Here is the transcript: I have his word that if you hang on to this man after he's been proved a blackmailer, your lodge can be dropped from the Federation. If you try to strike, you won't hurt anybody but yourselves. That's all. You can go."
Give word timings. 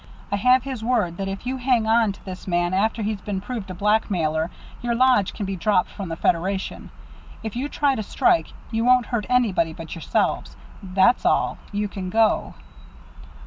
I 0.31 0.35
have 0.37 0.63
his 0.63 0.83
word 0.83 1.17
that 1.17 1.27
if 1.27 1.45
you 1.45 1.57
hang 1.57 1.85
on 1.85 2.11
to 2.13 2.25
this 2.25 2.47
man 2.47 2.73
after 2.73 3.03
he's 3.03 3.21
been 3.21 3.39
proved 3.39 3.69
a 3.69 3.75
blackmailer, 3.75 4.49
your 4.81 4.95
lodge 4.95 5.31
can 5.31 5.45
be 5.45 5.55
dropped 5.55 5.91
from 5.91 6.09
the 6.09 6.15
Federation. 6.15 6.89
If 7.43 7.55
you 7.55 7.69
try 7.69 7.93
to 7.93 8.01
strike, 8.01 8.47
you 8.71 8.83
won't 8.83 9.05
hurt 9.05 9.27
anybody 9.29 9.73
but 9.73 9.93
yourselves. 9.93 10.57
That's 10.81 11.23
all. 11.23 11.59
You 11.71 11.87
can 11.87 12.09
go." 12.09 12.55